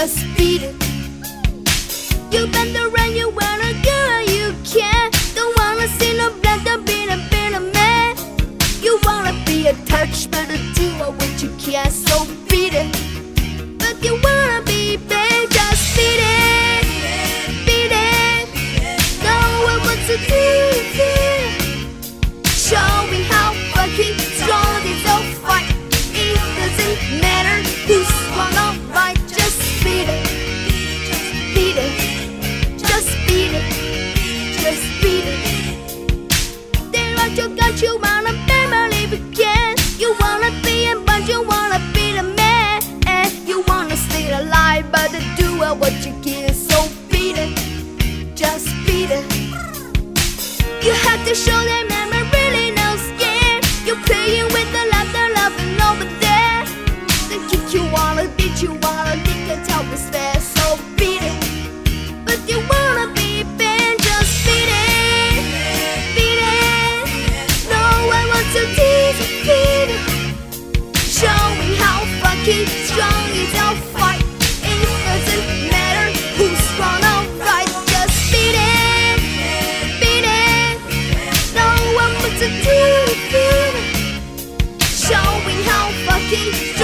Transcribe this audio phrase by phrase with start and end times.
[0.00, 0.76] just beat it.
[2.30, 2.87] You've been the
[50.88, 51.86] You have to show them
[52.16, 53.60] I'm really no skin.
[53.84, 56.64] You're playing with the love they're loving over there.
[57.28, 60.27] They kick you all, beat you all, they can't tell respect.
[86.28, 86.77] King.